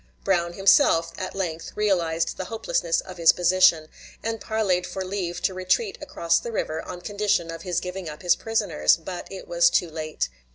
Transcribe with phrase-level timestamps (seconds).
[0.23, 3.87] Brown himself at length realized the hopelessness of his position,
[4.23, 8.23] and parleyed for leave to retreat across the river on condition of his giving up
[8.23, 10.27] his prisoners; but it was too late.